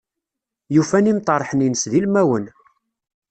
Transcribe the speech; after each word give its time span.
Yufa-n 0.75 1.09
imṭerḥen-ines 1.11 1.83
d 1.91 1.93
ilmawen. 1.99 2.45